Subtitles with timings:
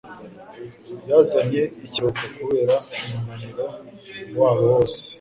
[1.09, 3.65] yazanye ikiruhuko kubera umunaniro
[4.39, 4.99] wabo wose